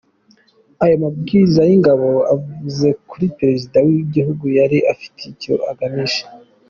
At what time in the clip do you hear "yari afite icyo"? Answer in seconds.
4.57-5.53